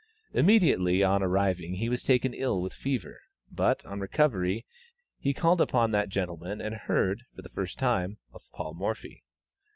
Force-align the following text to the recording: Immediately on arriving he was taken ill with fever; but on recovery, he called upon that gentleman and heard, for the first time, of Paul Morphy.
Immediately 0.33 1.03
on 1.03 1.21
arriving 1.21 1.75
he 1.75 1.87
was 1.87 2.03
taken 2.03 2.33
ill 2.33 2.59
with 2.59 2.73
fever; 2.73 3.21
but 3.51 3.85
on 3.85 3.99
recovery, 3.99 4.65
he 5.19 5.31
called 5.31 5.61
upon 5.61 5.91
that 5.91 6.09
gentleman 6.09 6.59
and 6.59 6.73
heard, 6.73 7.21
for 7.35 7.43
the 7.43 7.49
first 7.49 7.77
time, 7.77 8.17
of 8.33 8.41
Paul 8.51 8.73
Morphy. 8.73 9.23